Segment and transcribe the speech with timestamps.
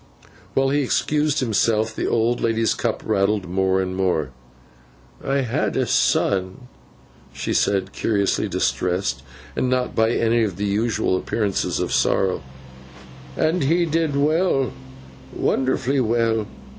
[0.55, 4.31] While he excused himself, the old lady's cup rattled more and more.
[5.23, 6.61] 'I had a son,'
[7.33, 9.21] she said, curiously distressed,
[9.55, 12.41] and not by any of the usual appearances of sorrow;
[13.37, 14.73] 'and he did well,
[15.35, 16.47] wonderfully well.